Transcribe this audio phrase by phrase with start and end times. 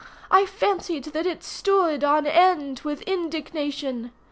[0.31, 4.11] I fancied that it stood on end with indignation.